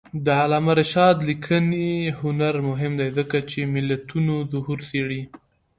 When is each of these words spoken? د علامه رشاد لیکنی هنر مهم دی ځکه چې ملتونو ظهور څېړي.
د 0.25 0.27
علامه 0.41 0.73
رشاد 0.79 1.17
لیکنی 1.29 1.89
هنر 2.19 2.55
مهم 2.69 2.93
دی 2.99 3.09
ځکه 3.17 3.37
چې 3.49 3.59
ملتونو 3.75 4.35
ظهور 4.51 4.79
څېړي. 4.89 5.21